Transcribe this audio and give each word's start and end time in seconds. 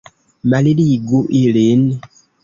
Malligu 0.53 1.19
ilin! 1.41 1.83